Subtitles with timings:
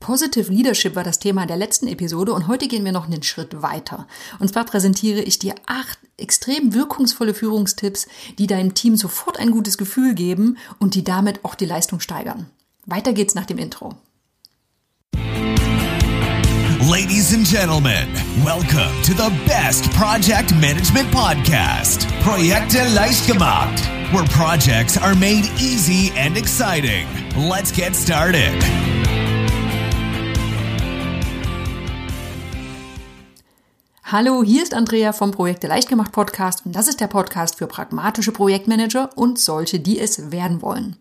[0.00, 3.60] Positive Leadership war das Thema der letzten Episode und heute gehen wir noch einen Schritt
[3.60, 4.06] weiter.
[4.38, 8.08] Und zwar präsentiere ich dir acht extrem wirkungsvolle Führungstipps,
[8.38, 12.46] die deinem Team sofort ein gutes Gefühl geben und die damit auch die Leistung steigern.
[12.86, 13.94] Weiter geht's nach dem Intro.
[16.88, 18.08] Ladies and gentlemen,
[18.42, 23.78] welcome to the best project management podcast, Projekte leicht gemacht,
[24.12, 27.06] where projects are made easy and exciting.
[27.36, 28.54] Let's get started.
[34.12, 38.32] Hallo, hier ist Andrea vom Projekte Leichtgemacht Podcast und das ist der Podcast für pragmatische
[38.32, 40.96] Projektmanager und solche, die es werden wollen.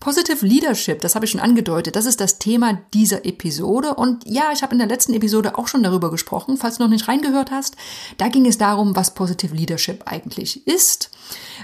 [0.00, 3.94] Positive Leadership, das habe ich schon angedeutet, das ist das Thema dieser Episode.
[3.94, 6.90] Und ja, ich habe in der letzten Episode auch schon darüber gesprochen, falls du noch
[6.90, 7.76] nicht reingehört hast.
[8.18, 11.10] Da ging es darum, was Positive Leadership eigentlich ist,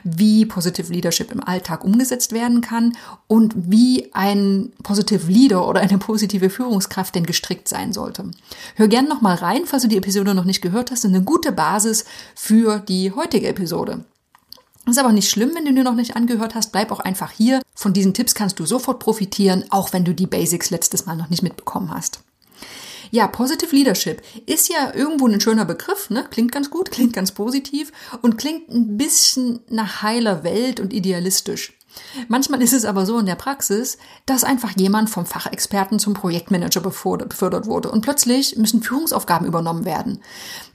[0.05, 2.97] wie Positive Leadership im Alltag umgesetzt werden kann
[3.27, 8.31] und wie ein Positive Leader oder eine positive Führungskraft denn gestrickt sein sollte.
[8.77, 11.05] Hör gerne nochmal rein, falls du die Episode noch nicht gehört hast.
[11.05, 14.05] Das ist eine gute Basis für die heutige Episode.
[14.87, 16.73] Ist aber nicht schlimm, wenn du dir noch nicht angehört hast.
[16.73, 17.63] Bleib auch einfach hier.
[17.75, 21.31] Von diesen Tipps kannst du sofort profitieren, auch wenn du die Basics letztes Mal noch
[21.31, 22.21] nicht mitbekommen hast.
[23.13, 26.25] Ja, Positive Leadership ist ja irgendwo ein schöner Begriff, ne?
[26.31, 31.75] Klingt ganz gut, klingt ganz positiv und klingt ein bisschen nach heiler Welt und idealistisch.
[32.29, 36.81] Manchmal ist es aber so in der Praxis, dass einfach jemand vom Fachexperten zum Projektmanager
[36.81, 40.21] befördert wurde und plötzlich müssen Führungsaufgaben übernommen werden.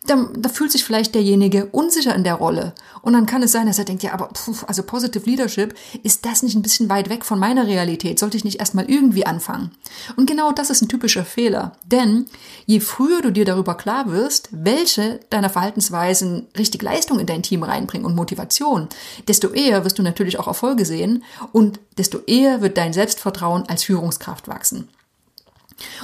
[0.05, 3.67] Da, da fühlt sich vielleicht derjenige unsicher in der Rolle und dann kann es sein,
[3.67, 7.09] dass er denkt, ja, aber pf, also Positive Leadership, ist das nicht ein bisschen weit
[7.09, 8.17] weg von meiner Realität?
[8.17, 9.71] Sollte ich nicht erstmal irgendwie anfangen?
[10.15, 12.25] Und genau das ist ein typischer Fehler, denn
[12.65, 17.63] je früher du dir darüber klar wirst, welche deiner Verhaltensweisen richtig Leistung in dein Team
[17.63, 18.87] reinbringen und Motivation,
[19.27, 23.67] desto eher wirst du natürlich auch Erfolge sehen sehen und desto eher wird dein Selbstvertrauen
[23.67, 24.89] als Führungskraft wachsen.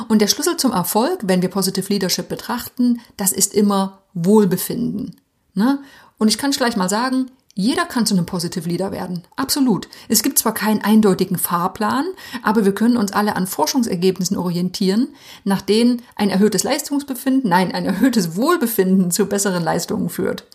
[0.08, 5.20] Und der Schlüssel zum Erfolg, wenn wir Positive Leadership betrachten, das ist immer Wohlbefinden.
[5.56, 5.80] Ne?
[6.20, 9.24] Und ich kann gleich mal sagen, jeder kann zu einem Positive Leader werden.
[9.36, 9.88] Absolut.
[10.10, 12.06] Es gibt zwar keinen eindeutigen Fahrplan,
[12.42, 15.10] aber wir können uns alle an Forschungsergebnissen orientieren,
[15.44, 20.46] nach denen ein erhöhtes Leistungsbefinden, nein, ein erhöhtes Wohlbefinden zu besseren Leistungen führt.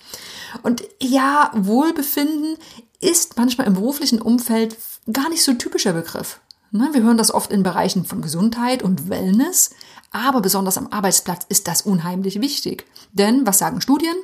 [0.62, 2.56] Und ja, Wohlbefinden
[3.01, 4.77] ist manchmal im beruflichen Umfeld
[5.13, 6.41] gar nicht so typischer Begriff.
[6.71, 9.71] Ne, wir hören das oft in Bereichen von Gesundheit und Wellness,
[10.11, 12.85] aber besonders am Arbeitsplatz ist das unheimlich wichtig.
[13.13, 14.15] Denn, was sagen Studien?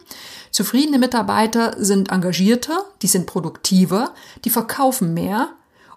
[0.51, 4.12] Zufriedene Mitarbeiter sind engagierter, die sind produktiver,
[4.45, 5.51] die verkaufen mehr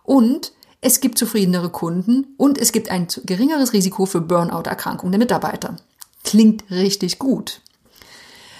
[0.04, 5.76] und es gibt zufriedenere Kunden und es gibt ein geringeres Risiko für Burnout-Erkrankungen der Mitarbeiter.
[6.24, 7.62] Klingt richtig gut.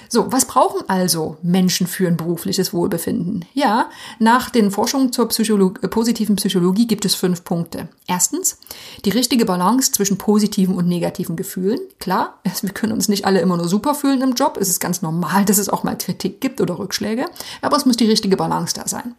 [0.10, 3.46] So, was brauchen also Menschen für ein berufliches Wohlbefinden?
[3.54, 7.90] Ja, nach den Forschungen zur Psycholog äh, positiven Psychologie gibt es fünf Punkte.
[8.08, 8.60] Erstens,
[9.06, 11.80] die richtige Balance zwischen positiven und negativen Gefühlen.
[12.00, 14.58] Klar, wir können uns nicht alle immer nur super fühlen im Job.
[14.60, 17.26] Es ist ganz normal, dass es auch mal Kritik gibt oder Rückschläge.
[17.62, 19.16] Aber es muss die richtige Balance da sein.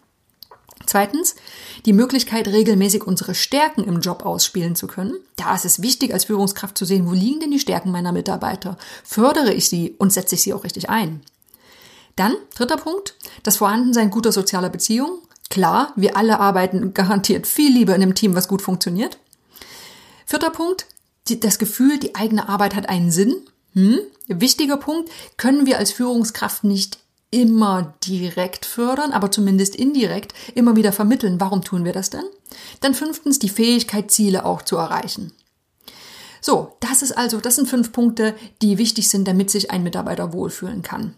[0.88, 1.36] Zweitens,
[1.84, 5.18] die Möglichkeit, regelmäßig unsere Stärken im Job ausspielen zu können.
[5.36, 8.78] Da ist es wichtig, als Führungskraft zu sehen, wo liegen denn die Stärken meiner Mitarbeiter?
[9.04, 11.20] Fördere ich sie und setze ich sie auch richtig ein?
[12.16, 15.18] Dann, dritter Punkt, das Vorhandensein guter sozialer Beziehungen.
[15.50, 19.18] Klar, wir alle arbeiten garantiert viel lieber in einem Team, was gut funktioniert.
[20.24, 20.86] Vierter Punkt,
[21.28, 23.36] das Gefühl, die eigene Arbeit hat einen Sinn.
[23.74, 23.98] Hm?
[24.26, 26.98] Wichtiger Punkt, können wir als Führungskraft nicht
[27.30, 31.40] immer direkt fördern, aber zumindest indirekt immer wieder vermitteln.
[31.40, 32.24] Warum tun wir das denn?
[32.80, 35.32] Dann fünftens die Fähigkeit, Ziele auch zu erreichen.
[36.40, 40.32] So, das ist also, das sind fünf Punkte, die wichtig sind, damit sich ein Mitarbeiter
[40.32, 41.14] wohlfühlen kann.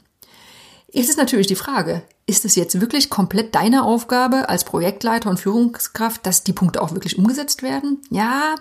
[0.92, 5.38] Jetzt ist natürlich die Frage, ist es jetzt wirklich komplett deine Aufgabe als Projektleiter und
[5.38, 7.98] Führungskraft, dass die Punkte auch wirklich umgesetzt werden?
[8.10, 8.54] Ja,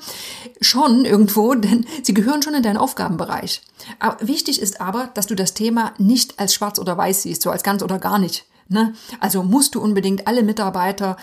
[0.61, 3.61] schon irgendwo, denn sie gehören schon in deinen Aufgabenbereich.
[3.99, 7.49] Aber wichtig ist aber, dass du das Thema nicht als schwarz oder weiß siehst, so
[7.49, 8.45] als ganz oder gar nicht.
[8.67, 8.93] Ne?
[9.19, 11.17] Also musst du unbedingt alle Mitarbeiter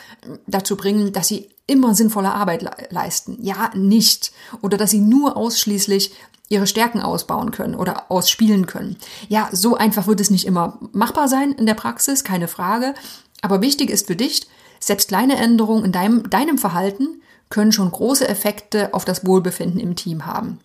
[0.47, 3.39] dazu bringen, dass sie immer sinnvolle Arbeit le leisten.
[3.41, 4.33] Ja, nicht.
[4.63, 6.13] Oder dass sie nur ausschließlich
[6.49, 8.97] ihre Stärken ausbauen können oder ausspielen können.
[9.29, 12.95] Ja, so einfach wird es nicht immer machbar sein in der Praxis, keine Frage.
[13.43, 14.47] Aber wichtig ist für dich,
[14.79, 19.97] selbst kleine Änderungen in deinem, deinem Verhalten können schon große Effekte auf das Wohlbefinden im
[19.97, 20.61] Team haben.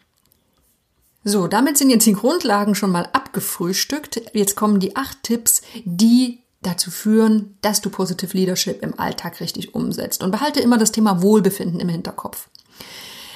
[1.23, 4.21] So, damit sind jetzt die Grundlagen schon mal abgefrühstückt.
[4.33, 9.73] Jetzt kommen die acht Tipps, die dazu führen, dass du Positive Leadership im Alltag richtig
[9.75, 10.23] umsetzt.
[10.23, 12.47] Und behalte immer das Thema Wohlbefinden im Hinterkopf.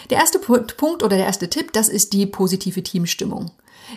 [0.10, 3.52] Der erste Punkt oder der erste Tipp, das ist die positive Teamstimmung.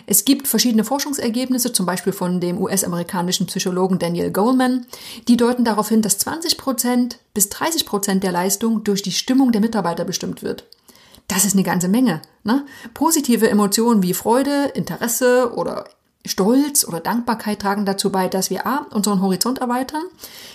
[0.05, 4.85] Es gibt verschiedene Forschungsergebnisse, zum Beispiel von dem US-amerikanischen Psychologen Daniel Goleman,
[5.27, 9.51] die deuten darauf hin, dass 20 Prozent bis 30 Prozent der Leistung durch die Stimmung
[9.51, 10.65] der Mitarbeiter bestimmt wird.
[11.27, 12.21] Das ist eine ganze Menge.
[12.43, 12.65] Ne?
[12.93, 15.85] Positive Emotionen wie Freude, Interesse oder
[16.25, 20.03] Stolz oder Dankbarkeit tragen dazu bei, dass wir A, unseren Horizont erweitern,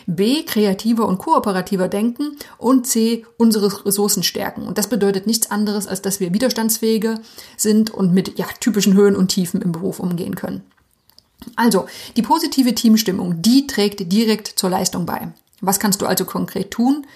[0.07, 4.67] B, kreativer und kooperativer denken und C, unsere Ressourcen stärken.
[4.67, 7.19] Und das bedeutet nichts anderes, als dass wir widerstandsfähiger
[7.57, 10.63] sind und mit ja, typischen Höhen und Tiefen im Beruf umgehen können.
[11.57, 15.33] Also, die positive Teamstimmung, die trägt direkt zur Leistung bei.
[15.61, 17.07] Was kannst du also konkret tun?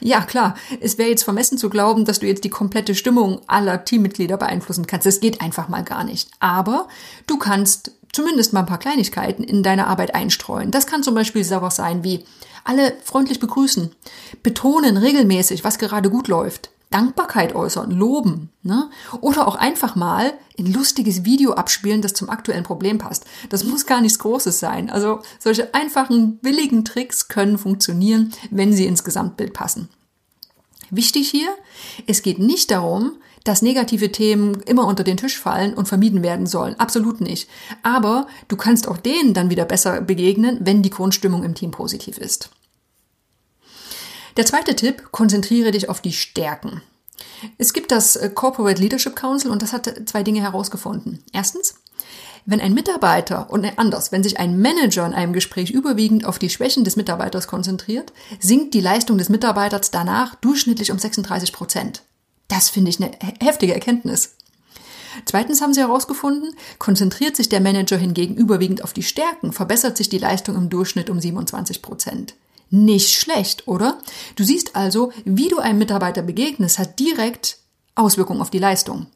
[0.00, 3.84] Ja, klar, es wäre jetzt vermessen zu glauben, dass du jetzt die komplette Stimmung aller
[3.84, 5.06] Teammitglieder beeinflussen kannst.
[5.06, 6.28] Das geht einfach mal gar nicht.
[6.40, 6.88] Aber
[7.26, 10.70] du kannst zumindest mal ein paar Kleinigkeiten in deine Arbeit einstreuen.
[10.70, 12.24] Das kann zum Beispiel sowas sein wie
[12.64, 13.90] alle freundlich begrüßen,
[14.42, 18.88] betonen regelmäßig, was gerade gut läuft, Dankbarkeit äußern, loben, ne?
[19.20, 23.24] Oder auch einfach mal ein lustiges Video abspielen, das zum aktuellen Problem passt.
[23.48, 24.90] Das muss gar nichts Großes sein.
[24.90, 29.88] Also solche einfachen, billigen Tricks können funktionieren, wenn sie ins Gesamtbild passen.
[30.90, 31.48] Wichtig hier,
[32.06, 33.12] es geht nicht darum,
[33.44, 36.78] dass negative Themen immer unter den Tisch fallen und vermieden werden sollen.
[36.78, 37.48] Absolut nicht.
[37.82, 42.18] Aber du kannst auch denen dann wieder besser begegnen, wenn die Grundstimmung im Team positiv
[42.18, 42.50] ist.
[44.36, 46.82] Der zweite Tipp, konzentriere dich auf die Stärken.
[47.58, 51.22] Es gibt das äh, Corporate Leadership Council und das hat zwei Dinge herausgefunden.
[51.32, 51.74] Erstens,
[52.44, 56.50] wenn ein Mitarbeiter und anders, wenn sich ein Manager in einem Gespräch überwiegend auf die
[56.50, 62.02] Schwächen des Mitarbeiters konzentriert, sinkt die Leistung des Mitarbeiters danach durchschnittlich um 36 Prozent.
[62.48, 64.36] Das finde ich eine heftige Erkenntnis.
[65.26, 70.08] Zweitens haben sie herausgefunden, konzentriert sich der Manager hingegen überwiegend auf die Stärken, verbessert sich
[70.08, 72.34] die Leistung im Durchschnitt um 27 Prozent.
[72.74, 73.98] Nicht schlecht, oder?
[74.34, 77.58] Du siehst also, wie du einem Mitarbeiter begegnest, hat direkt
[77.94, 79.08] Auswirkungen auf die Leistung.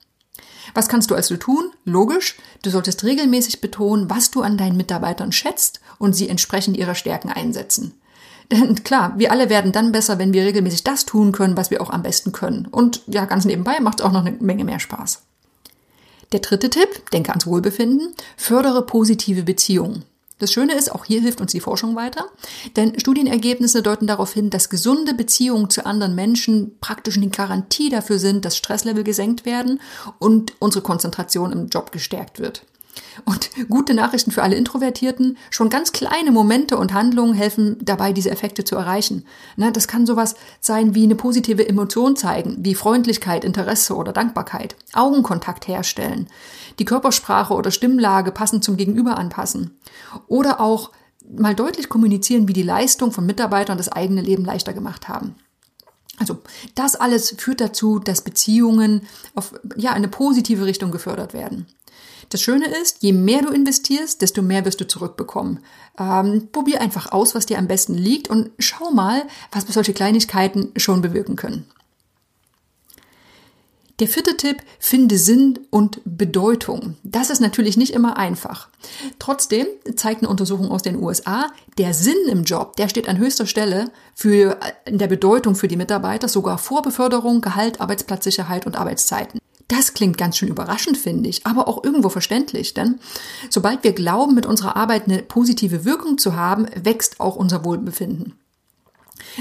[0.75, 1.71] Was kannst du also tun?
[1.87, 6.95] Logisch, du solltest regelmäßig betonen, was du an deinen Mitarbeitern schätzt und sie entsprechend ihrer
[6.95, 7.95] Stärken einsetzen.
[8.53, 11.81] Denn klar, wir alle werden dann besser, wenn wir regelmäßig das tun können, was wir
[11.81, 12.67] auch am besten können.
[12.67, 15.23] Und ja, ganz nebenbei macht es auch noch eine Menge mehr Spaß.
[16.33, 20.05] Der dritte Tipp, denke ans Wohlbefinden, fördere positive Beziehungen.
[20.39, 22.27] Das Schöne ist, auch hier hilft uns die Forschung weiter,
[22.77, 28.19] denn Studienergebnisse deuten darauf hin, dass gesunde Beziehungen zu anderen Menschen praktisch eine Garantie dafür
[28.19, 29.81] sind, dass Stresslevel gesenkt werden
[30.19, 32.67] und unsere Konzentration im Job gestärkt wird.
[33.25, 38.31] Und gute Nachrichten für alle Introvertierten, schon ganz kleine Momente und Handlungen helfen dabei, diese
[38.31, 39.25] Effekte zu erreichen.
[39.73, 45.69] das kann sowas sein wie eine positive Emotion zeigen, wie Freundlichkeit, Interesse oder Dankbarkeit, Augenkontakt
[45.69, 46.29] herstellen,
[46.79, 49.79] die Körpersprache oder Stimmlage passend zum Gegenüber anpassen
[50.27, 50.93] oder auch
[51.29, 55.35] mal deutlich kommunizieren, wie die Leistung von Mitarbeitern das eigene Leben leichter gemacht haben.
[56.19, 56.39] Also
[56.75, 59.03] das alles führt dazu, dass Beziehungen
[59.35, 61.67] auf ja eine positive Richtung gefördert werden.
[62.29, 65.61] Das Schöne ist, je mehr du investierst, desto mehr wirst du zurückbekommen.
[65.99, 70.73] Ähm, probier einfach aus, was dir am besten liegt und schau mal, was solche Kleinigkeiten
[70.77, 71.67] schon bewirken können.
[73.99, 76.97] Der vierte Tipp, finde Sinn und Bedeutung.
[77.03, 78.69] Das ist natürlich nicht immer einfach.
[79.19, 81.47] Trotzdem zeigt eine Untersuchung aus den USA,
[81.79, 85.79] der Sinn im Job, der steht an höchster Stelle für in der Bedeutung für die
[85.79, 89.41] Mitarbeiter, sogar vor Beförderung, Gehalt, Arbeitsplatzsicherheit und Arbeitszeiten.
[89.69, 93.01] Das klingt ganz schön überraschend, finde ich, aber auch irgendwo verständlich, denn
[93.51, 98.35] sobald wir glauben, mit unserer Arbeit eine positive Wirkung zu haben, wächst auch unser Wohlbefinden.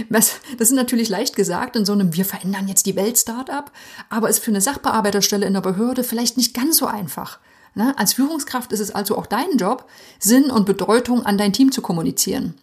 [0.10, 3.72] Was, das ist natürlich leicht gesagt in so einem Wir verändern jetzt die Welt Startup,
[4.10, 7.40] aber ist für eine Sachbearbeiterstelle in der Behörde vielleicht nicht ganz so einfach.
[7.76, 7.98] Ne?
[7.98, 9.88] Als Führungskraft ist es also auch dein Job,
[10.20, 12.56] Sinn und Bedeutung an dein Team zu kommunizieren.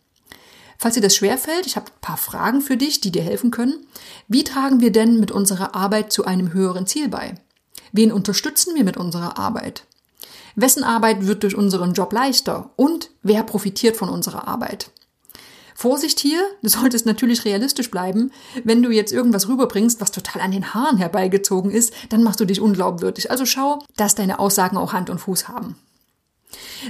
[0.79, 3.87] Falls dir das schwerfällt, ich habe ein paar Fragen für dich, die dir helfen können.
[4.27, 7.37] Wie tragen wir denn mit unserer Arbeit zu einem höheren Ziel bei?
[7.93, 9.85] Wen unterstützen wir mit unserer Arbeit?
[10.57, 12.71] Wessen Arbeit wird durch unseren Job leichter?
[12.77, 14.91] Und wer profitiert von unserer Arbeit?
[15.75, 18.31] Vorsicht hier, du solltest natürlich realistisch bleiben.
[18.65, 22.45] Wenn du jetzt irgendwas rüberbringst, was total an den Haaren herbeigezogen ist, dann machst du
[22.45, 23.31] dich unglaubwürdig.
[23.31, 25.77] Also schau, dass deine Aussagen auch Hand und Fuß haben.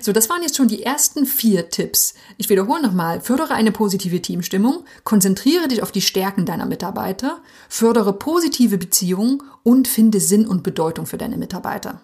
[0.01, 2.15] So, das waren jetzt schon die ersten vier Tipps.
[2.37, 3.21] Ich wiederhole nochmal.
[3.21, 9.89] Fördere eine positive Teamstimmung, konzentriere dich auf die Stärken deiner Mitarbeiter, fördere positive Beziehungen und
[9.89, 12.01] finde Sinn und Bedeutung für deine Mitarbeiter.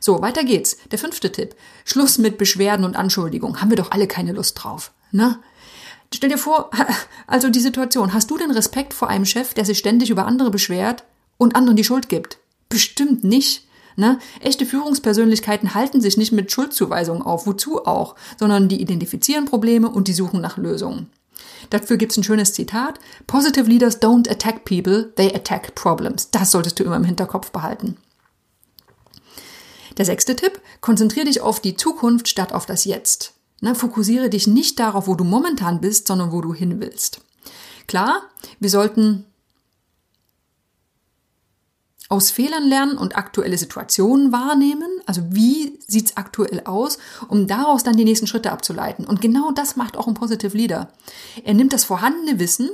[0.00, 0.76] So, weiter geht's.
[0.90, 1.54] Der fünfte Tipp.
[1.84, 3.60] Schluss mit Beschwerden und Anschuldigungen.
[3.60, 4.92] Haben wir doch alle keine Lust drauf.
[5.10, 5.38] Ne?
[6.14, 6.70] Stell dir vor,
[7.26, 8.12] also die Situation.
[8.12, 11.04] Hast du den Respekt vor einem Chef, der sich ständig über andere beschwert
[11.38, 12.38] und anderen die Schuld gibt?
[12.68, 13.65] Bestimmt nicht.
[13.96, 14.18] Ne?
[14.40, 20.06] Echte Führungspersönlichkeiten halten sich nicht mit Schuldzuweisungen auf, wozu auch, sondern die identifizieren Probleme und
[20.06, 21.10] die suchen nach Lösungen.
[21.70, 22.98] Dafür gibt's ein schönes Zitat.
[23.26, 26.30] Positive leaders don't attack people, they attack problems.
[26.30, 27.96] Das solltest du immer im Hinterkopf behalten.
[29.96, 33.32] Der sechste Tipp, konzentriere dich auf die Zukunft statt auf das Jetzt.
[33.62, 37.20] Ne, fokussiere dich nicht darauf, wo du momentan bist, sondern wo du hin willst.
[37.86, 38.22] Klar,
[38.60, 39.24] wir sollten
[42.08, 44.88] aus Fehlern lernen und aktuelle Situationen wahrnehmen.
[45.06, 46.98] Also wie sieht's aktuell aus,
[47.28, 49.06] um daraus dann die nächsten Schritte abzuleiten.
[49.06, 50.88] Und genau das macht auch ein Positive Leader.
[51.44, 52.70] Er nimmt das vorhandene Wissen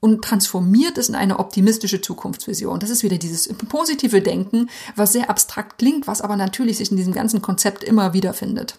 [0.00, 2.78] und transformiert es in eine optimistische Zukunftsvision.
[2.78, 6.96] Das ist wieder dieses positive Denken, was sehr abstrakt klingt, was aber natürlich sich in
[6.96, 8.78] diesem ganzen Konzept immer wiederfindet.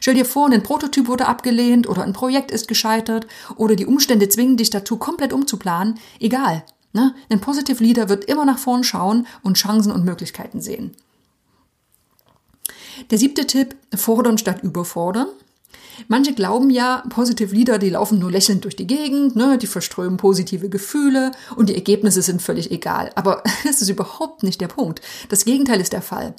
[0.00, 4.28] Stell dir vor, ein Prototyp wurde abgelehnt oder ein Projekt ist gescheitert oder die Umstände
[4.28, 5.98] zwingen dich dazu, komplett umzuplanen.
[6.18, 6.64] Egal.
[6.92, 7.14] Ne?
[7.28, 10.96] Ein Positive Leader wird immer nach vorn schauen und Chancen und Möglichkeiten sehen.
[13.10, 15.28] Der siebte Tipp, fordern statt überfordern.
[16.08, 20.16] Manche glauben ja, Positive Leader, die laufen nur lächelnd durch die Gegend, ne, die verströmen
[20.16, 23.10] positive Gefühle und die Ergebnisse sind völlig egal.
[23.14, 25.00] Aber das ist überhaupt nicht der Punkt.
[25.28, 26.34] Das Gegenteil ist der Fall.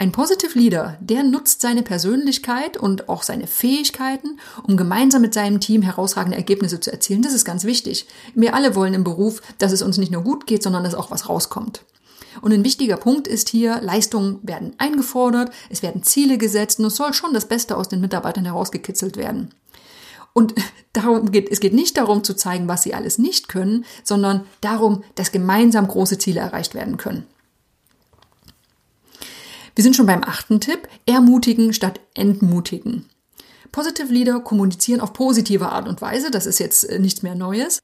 [0.00, 5.58] Ein Positive Leader, der nutzt seine Persönlichkeit und auch seine Fähigkeiten, um gemeinsam mit seinem
[5.58, 7.22] Team herausragende Ergebnisse zu erzielen.
[7.22, 8.06] Das ist ganz wichtig.
[8.36, 11.10] Wir alle wollen im Beruf, dass es uns nicht nur gut geht, sondern dass auch
[11.10, 11.82] was rauskommt.
[12.40, 16.96] Und ein wichtiger Punkt ist hier, Leistungen werden eingefordert, es werden Ziele gesetzt und es
[16.96, 19.50] soll schon das Beste aus den Mitarbeitern herausgekitzelt werden.
[20.32, 20.54] Und
[20.92, 25.02] darum geht, es geht nicht darum zu zeigen, was sie alles nicht können, sondern darum,
[25.14, 27.26] dass gemeinsam große Ziele erreicht werden können.
[29.74, 33.06] Wir sind schon beim achten Tipp, ermutigen statt entmutigen.
[33.70, 37.80] Positive Leader kommunizieren auf positive Art und Weise, das ist jetzt äh, nichts mehr Neues.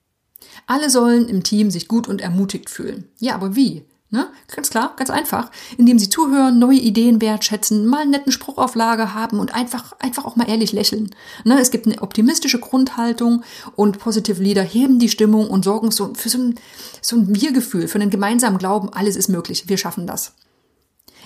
[0.67, 3.09] Alle sollen im Team sich gut und ermutigt fühlen.
[3.19, 3.85] Ja, aber wie?
[4.15, 4.29] Ne?
[4.55, 5.51] Ganz klar, ganz einfach.
[5.77, 9.93] Indem sie zuhören, neue Ideen wertschätzen, mal einen netten Spruch auf Lager haben und einfach,
[9.99, 11.11] einfach auch mal ehrlich lächeln.
[11.43, 11.61] Ne?
[11.61, 13.43] Es gibt eine optimistische Grundhaltung
[13.75, 16.55] und Positive Leader heben die Stimmung und sorgen so für so ein,
[17.03, 20.35] so ein Wir-Gefühl, für einen gemeinsamen Glauben, alles ist möglich, wir schaffen das.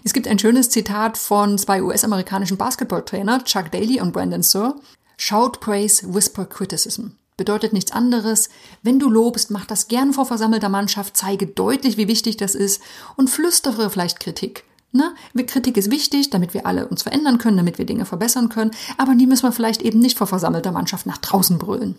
[0.02, 4.76] Es gibt ein schönes Zitat von zwei US-amerikanischen Basketballtrainer, Chuck Daly und Brandon Sir.
[5.18, 8.50] Shout praise, whisper criticism bedeutet nichts anderes.
[8.82, 12.82] Wenn du lobst, mach das gern vor versammelter Mannschaft, zeige deutlich, wie wichtig das ist
[13.16, 14.64] und flüstere vielleicht Kritik.
[14.92, 15.14] Ne?
[15.46, 19.14] Kritik ist wichtig, damit wir alle uns verändern können, damit wir Dinge verbessern können, aber
[19.14, 21.96] die müssen wir vielleicht eben nicht vor versammelter Mannschaft nach draußen brüllen.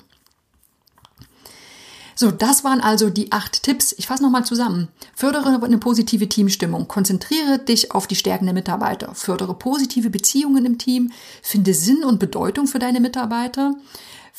[2.16, 3.96] So, das waren also die acht Tipps.
[3.98, 4.90] Ich fasse nochmal zusammen.
[5.16, 6.90] Fördere eine positive Teamstimmung.
[6.90, 9.16] Konzentriere dich auf die Stärken der Mitarbeiter.
[9.16, 11.14] Fördere positive Beziehungen im Team.
[11.42, 13.76] Finde Sinn und Bedeutung für deine Mitarbeiter.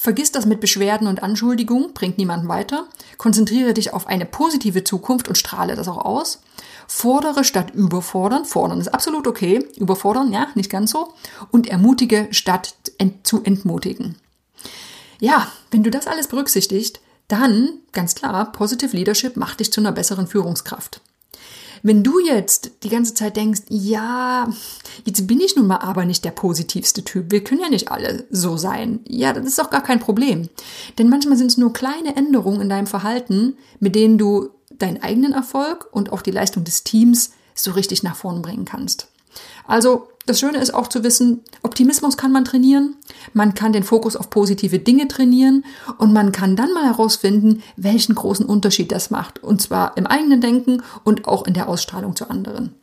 [0.03, 2.87] Vergiss das mit Beschwerden und Anschuldigungen, bringt niemanden weiter.
[3.19, 6.41] Konzentriere dich auf eine positive Zukunft und strahle das auch aus.
[6.87, 8.47] Fordere statt überfordern.
[8.47, 9.59] Fordern ist absolut okay.
[9.77, 11.13] Überfordern, ja, nicht ganz so.
[11.51, 14.17] Und ermutige statt ent zu entmutigen.
[15.21, 19.93] Ja, wenn du das alles berücksichtigst, dann, ganz klar, Positive Leadership macht dich zu einer
[19.93, 21.03] besseren Führungskraft.
[21.83, 24.49] Wenn du jetzt die ganze Zeit denkst, ja,
[25.05, 28.27] jetzt bin ich nun mal aber nicht der positivste Typ, wir können ja nicht alle
[28.31, 30.49] so sein, ja, das ist doch gar kein Problem.
[30.99, 35.33] Denn manchmal sind es nur kleine Änderungen in deinem Verhalten, mit denen du deinen eigenen
[35.33, 39.09] Erfolg und auch die Leistung des Teams so richtig nach vorn bringen kannst.
[39.67, 42.97] Also das Schöne ist auch zu wissen, Optimismus kann man trainieren,
[43.33, 45.65] man kann den Fokus auf positive Dinge trainieren
[45.99, 49.43] und man kann dann mal herausfinden, welchen großen Unterschied das macht.
[49.43, 52.75] Und zwar im eigenen Denken und auch in der Ausstrahlung zu anderen.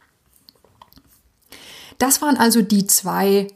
[1.99, 3.47] Das waren also die zwei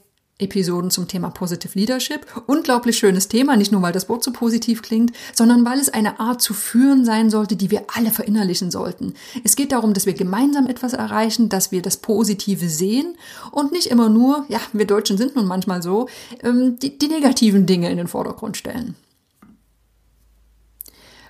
[0.41, 2.25] Episoden zum Thema Positive Leadership.
[2.47, 6.19] Unglaublich schönes Thema, nicht nur weil das Wort so positiv klingt, sondern weil es eine
[6.19, 9.13] Art zu führen sein sollte, die wir alle verinnerlichen sollten.
[9.43, 13.15] Es geht darum, dass wir gemeinsam etwas erreichen, dass wir das Positive sehen
[13.51, 16.07] und nicht immer nur, ja, wir Deutschen sind nun manchmal so,
[16.43, 18.95] ähm, die, die negativen Dinge in den Vordergrund stellen.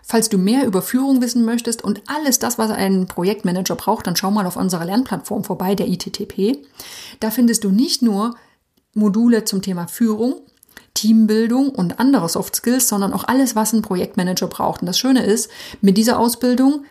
[0.04, 4.18] Falls du mehr über Führung wissen möchtest und alles das, was ein Projektmanager braucht, dann
[4.18, 6.58] schau mal auf unserer Lernplattform vorbei, der ITTP.
[7.22, 8.36] Da findest du nicht nur
[8.94, 10.42] Module zum Thema Führung,
[10.94, 14.82] Teambildung und andere Soft Skills, sondern auch alles, was ein Projektmanager braucht.
[14.82, 15.50] Und das Schöne ist,
[15.82, 16.86] mit dieser Ausbildung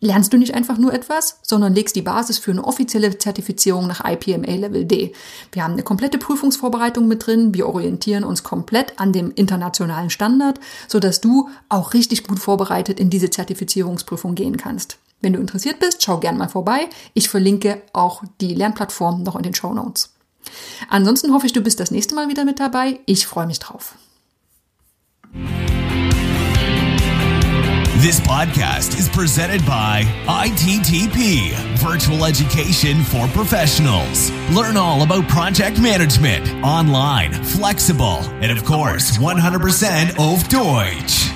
[0.00, 4.04] lernst du nicht einfach nur etwas, sondern legst die Basis für eine offizielle Zertifizierung nach
[4.04, 5.12] IPMA Level D.
[5.52, 7.54] Wir haben eine komplette Prüfungsvorbereitung mit drin.
[7.54, 13.08] Wir orientieren uns komplett an dem internationalen Standard, sodass du auch richtig gut vorbereitet in
[13.08, 14.98] diese Zertifizierungsprüfung gehen kannst.
[15.20, 16.90] Wenn du interessiert bist, schau gern mal vorbei.
[17.14, 20.14] Ich verlinke auch die Lernplattform noch in den Show Notes.
[20.88, 23.00] Ansonsten hoffe ich, du bist das nächste Mal wieder mit dabei.
[23.06, 23.94] Ich freue mich drauf.
[28.04, 34.30] This podcast is presented by ITTP, Virtual Education for Professionals.
[34.52, 41.33] Learn all about project management, online, flexible, and of course, 100% auf Deutsch.